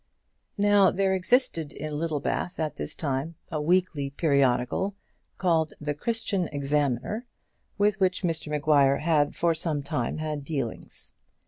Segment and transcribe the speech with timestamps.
[0.57, 4.95] Now there existed in Littlebath at this time a weekly periodical
[5.37, 7.27] called the Christian Examiner,
[7.77, 11.13] with which Mr Maguire had for some time had dealings.